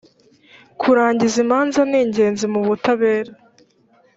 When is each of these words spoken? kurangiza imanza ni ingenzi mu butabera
kurangiza 0.79 1.37
imanza 1.43 1.79
ni 1.89 1.97
ingenzi 2.03 2.45
mu 2.53 2.61
butabera 2.67 3.31